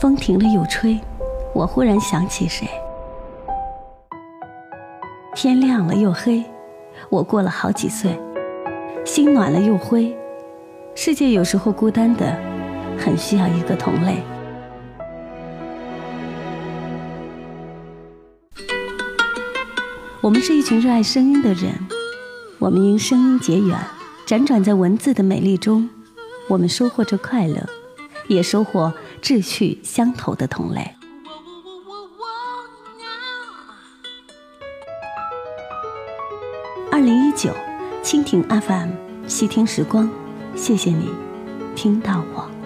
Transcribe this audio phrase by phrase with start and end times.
[0.00, 0.96] 风停了又吹，
[1.52, 2.68] 我忽然想起谁。
[5.34, 6.44] 天亮了又黑，
[7.10, 8.16] 我过了好几岁。
[9.04, 10.16] 心暖了又灰，
[10.94, 12.32] 世界有时候孤单的，
[12.96, 14.22] 很需要一个同类。
[20.20, 21.72] 我们是一群热爱声音的人，
[22.60, 23.76] 我们因声音结缘，
[24.28, 25.90] 辗转在文字的美丽中，
[26.48, 27.66] 我们收获着快乐，
[28.28, 30.94] 也收获志趣相投的同类。
[36.90, 37.52] 二零一九。
[38.00, 38.90] 蜻蜓 FM，
[39.26, 40.08] 细听时光，
[40.56, 41.10] 谢谢你
[41.76, 42.57] 听到我。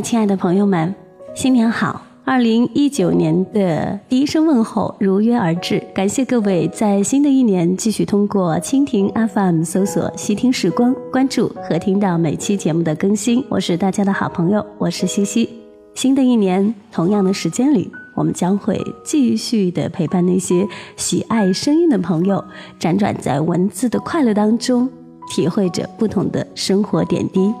[0.00, 0.94] 亲爱的朋友们，
[1.34, 2.02] 新年好！
[2.24, 13.44] 二零一九年的第一声问候如约而至，感谢各位在新的一年继续通过蜻蜓 FM 搜索“细听时光”关注和听到每期节目的更新。
[13.48, 15.48] 我是大家的好朋友，我是西西。
[15.94, 20.66] 新的一年，同样的时间里，我们将会继续的陪伴那些
[20.96, 22.42] 喜爱声音的朋友，
[22.78, 24.88] 辗转在文字的快乐当中，
[25.28, 27.52] 体会着不同的生活点滴。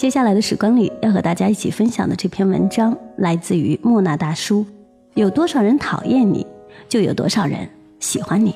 [0.00, 4.64] 接下来的时光里，要和大家一起分享的这篇文章来自于莫那大叔。
[5.12, 6.46] 有多少人讨厌你，
[6.88, 8.54] 就有多少人喜欢你。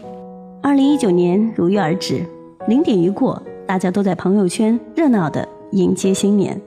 [0.62, 2.24] 二零一九年如约而至，
[2.66, 6.58] 零点一过，大家都在朋友圈热闹的迎接新年，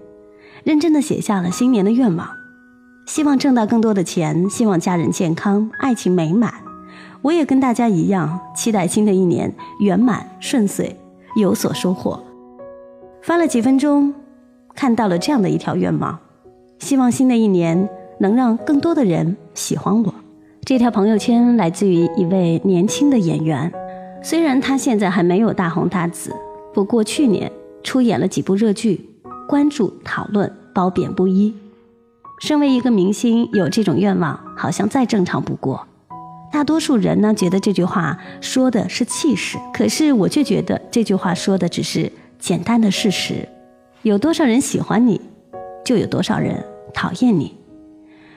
[0.64, 2.30] 认真的写下了新年的愿望，
[3.08, 6.54] 希望挣到更多的钱，希望家人健康，爱情美满。
[7.24, 10.96] 我也跟大家一样，期待新的一年圆满顺遂，
[11.36, 12.24] 有所收获。
[13.24, 14.14] 翻了几分钟。
[14.78, 16.20] 看到了这样的一条愿望，
[16.78, 17.90] 希望新的一年
[18.20, 20.14] 能让更多的人喜欢我。
[20.64, 23.74] 这条朋友圈来自于一位年轻的演员，
[24.22, 26.32] 虽然他现在还没有大红大紫，
[26.76, 27.52] 不过去年
[27.82, 29.10] 出演了几部热剧，
[29.50, 31.52] 关注讨论褒贬不一。
[32.40, 35.88] 身为一个明星，有这种愿望好像再正常不过。
[36.52, 43.50] 大多数人呢觉得这句话说的是气势，可是我却觉得这句话说的只是简单的事实。
[44.08, 45.20] 有多少人喜欢你，
[45.84, 46.64] 就有多少人
[46.94, 47.58] 讨厌你。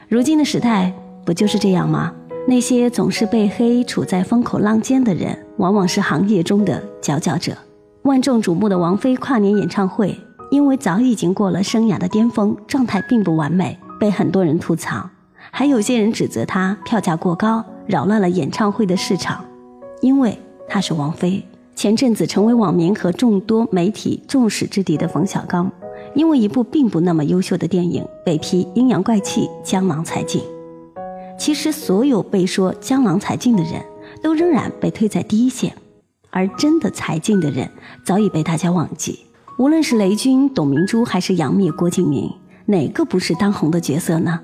[0.08, 0.92] 如今的时代
[1.25, 2.12] 不就是这样吗？
[2.48, 7.56] 那些总是被黑、处在风口浪尖的人，往往是行业中的佼佼者。
[8.03, 10.19] 万众瞩目的王菲跨年演唱会，
[10.50, 15.09] 因为早已经过了生涯的巅峰，状态并不完美，被很多人吐槽。
[15.53, 19.44] 还有些人指责她票价过高，扰乱了演唱会的市场。
[20.00, 20.36] 因为
[20.66, 21.47] 她是王菲。
[21.80, 25.72] 前阵子成为网民和众多媒体众矢之的的冯小刚，
[26.14, 30.42] 因为一部并不那么优秀的电影被批阴阳怪气、江郎才尽。
[31.38, 33.82] 其实，所有被说江郎才尽的人
[34.22, 35.74] 都仍然被推在第一线，
[36.28, 37.66] 而真的才尽的人
[38.04, 39.20] 早已被大家忘记。
[39.58, 42.30] 无论是雷军、董明珠，还是杨幂、郭敬明，
[42.66, 44.38] 哪个不是当红的角色呢？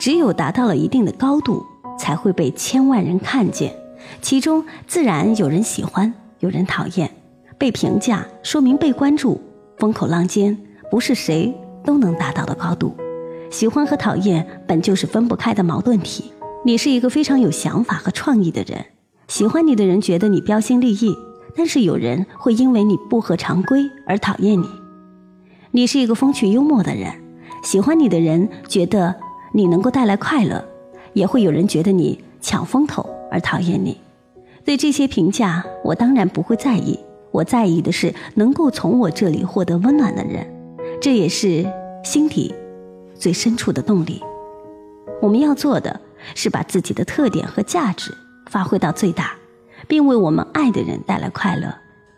[0.00, 1.62] 只有达到了一定的高度，
[1.98, 3.76] 才会被千万人看见，
[4.22, 6.14] 其中自然有人喜欢。
[6.40, 7.10] 有人讨厌，
[7.56, 9.40] 被评价说明被关注，
[9.76, 10.56] 风口浪尖
[10.90, 11.52] 不是谁
[11.84, 12.94] 都能达到的高度。
[13.50, 16.32] 喜欢和讨厌本就是分不开的矛盾体。
[16.64, 18.84] 你是一个非常有想法和创意的人，
[19.26, 21.16] 喜欢你的人觉得你标新立异，
[21.56, 24.68] 但是有人会因为你不合常规而讨厌你。
[25.70, 27.12] 你是一个风趣幽默的人，
[27.62, 29.14] 喜欢你的人觉得
[29.52, 30.64] 你能够带来快乐，
[31.14, 33.96] 也会有人觉得你抢风头而讨厌你。
[34.68, 37.00] 对这些评价，我当然不会在意。
[37.30, 40.46] 我在意的是能够从我这里获得温暖的人，
[41.00, 41.64] 这也是
[42.04, 42.54] 心底
[43.14, 44.22] 最深处的动力。
[45.22, 45.98] 我们要做的
[46.34, 48.12] 是把自己的特点和价值
[48.50, 49.32] 发挥到最大，
[49.86, 51.74] 并为我们爱的人带来快乐。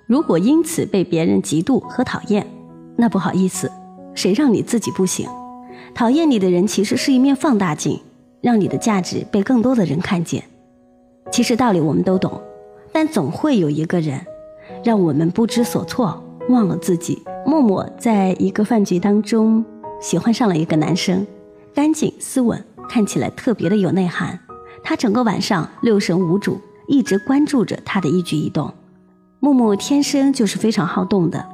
[0.09, 2.44] 如果因此被别人嫉妒和讨厌，
[2.97, 3.71] 那不好意思，
[4.12, 5.29] 谁让你自己不行？
[5.94, 8.00] 讨厌你的人其实是一面放大镜，
[8.41, 10.43] 让你的价值被更多的人看见。
[11.31, 12.41] 其实道理我们都懂，
[12.93, 14.21] 但总会有一个人，
[14.82, 17.23] 让我们不知所措，忘了自己。
[17.47, 19.65] 默默在一个饭局当中，
[20.00, 21.27] 喜欢上了一个男生，
[21.75, 24.38] 干净斯文，看起来特别的有内涵。
[24.82, 28.73] 他整个晚上六神无主，一直关注着他的一举一动。
[29.38, 31.44] 木木天生就是非常好动的，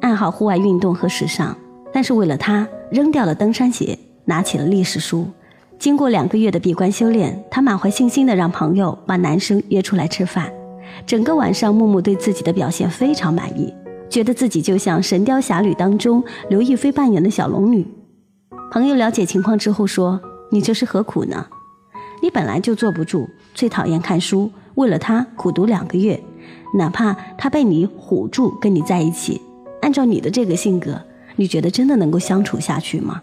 [0.00, 1.56] 爱好户外运动和时尚，
[1.92, 5.26] 但是为了他，扔掉了登山鞋，拿起了历史书。
[5.84, 10.50] 经过两个月的闭关修炼，他满怀信心的让朋友把男生约出来吃饭。
[11.04, 13.70] 整个晚上，木木对自己的表现非常满意，
[14.08, 17.86] 觉得自己就像《神雕侠侣》当中刘亦菲扮演的小龙女。
[18.72, 20.18] 朋友了解情况之后说
[20.50, 21.46] ：“你这是何苦呢？
[22.22, 26.18] 你本来就坐不住，最讨厌看书，为了他苦读两个月，
[26.78, 29.38] 哪怕他被你唬住跟你在一起，
[29.82, 30.98] 按照你的这个性格，
[31.36, 33.20] 你觉得真的能够相处下去吗？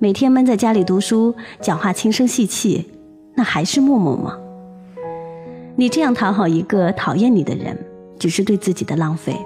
[0.00, 2.88] 每天闷在家里读书，讲话轻声细气，
[3.34, 4.38] 那还是默默吗？
[5.74, 7.76] 你这样讨好一个讨厌你的人，
[8.16, 9.36] 只是对自己的浪费。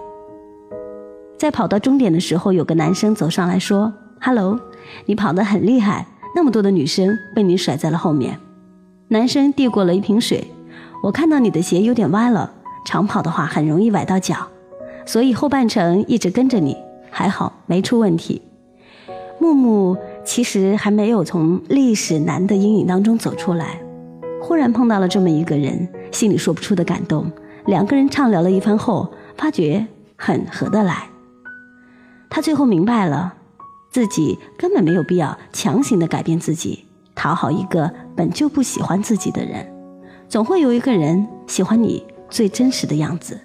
[1.38, 3.90] 在跑到终点的时候，有个男生走上来说
[4.20, 4.60] ：“Hello，
[5.06, 6.06] 你跑得很厉害，
[6.36, 8.38] 那么多的女生被你甩在了后面。”
[9.08, 10.46] 男生递过了一瓶水，
[11.02, 12.52] 我看到你的鞋有点歪了，
[12.84, 14.36] 长跑的话很容易崴到脚，
[15.06, 16.76] 所以后半程一直跟着你，
[17.10, 18.42] 还好没出问题。
[19.40, 23.80] 木木其实还没有从历史男的阴影当中走出来，
[24.40, 27.30] 忽然碰到了这么一个人，心里说不出的感动。
[27.66, 29.86] 两个人畅聊了一番后，发觉
[30.16, 31.08] 很合得来。
[32.30, 33.34] 他最后明白了，
[33.90, 36.84] 自己根本没有必要强行的改变自己。
[37.14, 39.70] 讨好一个本就不喜欢自己的人，
[40.28, 43.38] 总会有一个人喜欢你最真实的样子。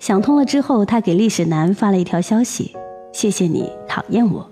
[0.00, 2.74] 想通了之后，他给历史男发了一条消息
[3.14, 4.50] ：“谢谢你讨厌我。”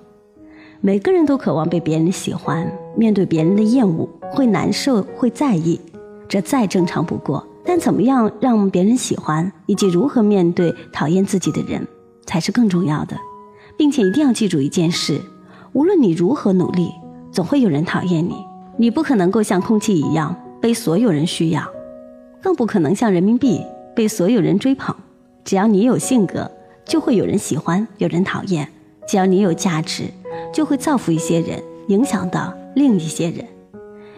[0.86, 5.80] 每个人都渴望被别人喜欢，面对别人的厌恶会难受，会在意，
[6.28, 7.44] 这再正常不过。
[7.64, 11.84] 但怎么样让别人喜欢，以及如何面对讨厌自己的人，
[12.24, 13.16] 才是更重要的。
[13.76, 15.20] 并且一定要记住一件事：
[15.72, 16.92] 无论你如何努力。
[17.32, 18.36] 总会有人讨厌你，
[18.78, 21.68] 你不可能够像空气一样被所有人需要，
[22.40, 23.60] 更不可能像人民币
[23.92, 24.94] 被所有人追捧。
[25.42, 26.48] 只要你有性格，
[26.84, 28.64] 就会有人喜欢，有人讨厌；
[29.08, 30.04] 只要你有价值，
[30.56, 33.44] 就会造福一些人，影响到另一些人。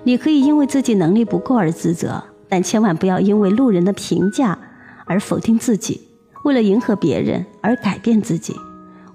[0.04, 4.56] 你可以因为自己能力不够而自责，但千万不要因为路人的评价
[5.04, 6.00] 而否定自己，
[6.44, 8.54] 为了迎合别人而改变自己，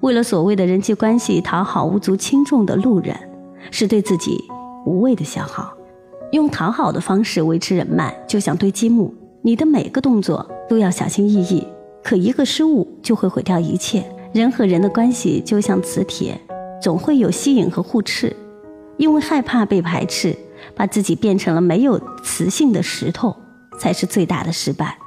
[0.01, 3.15] 为了所谓的人际关系讨好无足轻重的路人。
[3.71, 4.43] 是对自己
[4.85, 5.73] 无谓的消耗，
[6.33, 11.65] 用讨好的方式维持人脉，就像堆积木，你的每个动作都要小心翼翼，
[12.03, 14.03] 可一个失误就会毁掉一切。
[14.33, 16.37] 人和人的关系就像磁铁，
[16.83, 18.35] 总会有吸引和互斥，
[18.97, 20.35] 因为害怕被排斥，
[20.75, 23.33] 把自己变成了没有磁性的石头，
[23.79, 24.97] 才是最大的失败。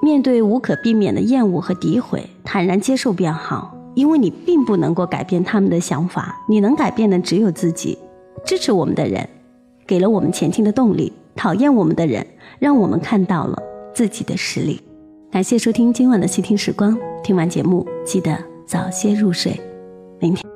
[0.00, 3.76] 面对无可避免的厌恶和诋毁，坦然接受便好。
[3.96, 7.98] 因为你并不能够改变他们的想法，你能改变的只有自己。
[8.44, 9.28] 支持我们的人，
[9.84, 12.24] 给了我们前进的动力；讨厌我们的人，
[12.60, 13.60] 让我们看到了
[13.92, 14.80] 自己的实力。
[15.32, 19.58] 感谢收听今晚的细听时光，听完节目记得早些入睡。
[20.20, 20.55] 明天。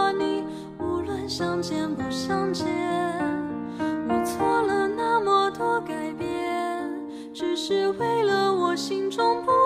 [8.91, 9.60] 心中不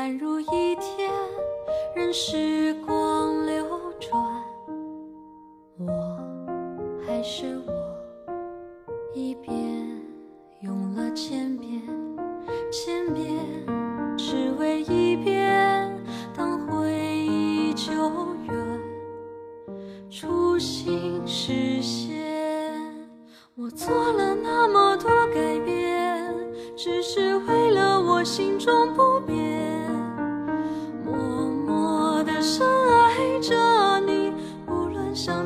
[0.00, 1.10] 宛如一天，
[1.94, 2.89] 任时光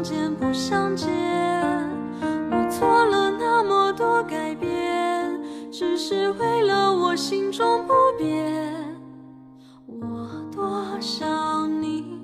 [0.04, 1.08] 见不相见
[2.50, 5.40] 我做了那么多改变
[5.73, 8.62] 只是为了我心中不变
[9.87, 12.20] 我多想你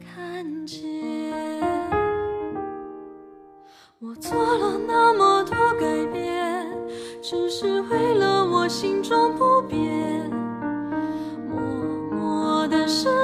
[0.00, 0.82] 看见。
[4.00, 6.66] 我做了那么多改变
[7.22, 10.28] 只是为了我心中不变
[11.48, 11.60] 默
[12.10, 13.23] 默的深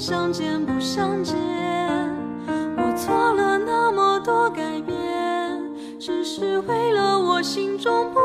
[0.00, 1.36] 相见不相见。
[2.48, 4.96] 我做了那么多改变，
[5.98, 8.18] 只是为了我心中不